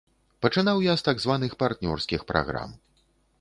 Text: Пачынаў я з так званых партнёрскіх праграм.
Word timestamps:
Пачынаў 0.45 0.79
я 0.85 0.95
з 1.01 1.05
так 1.07 1.21
званых 1.25 1.51
партнёрскіх 1.61 2.25
праграм. 2.33 2.75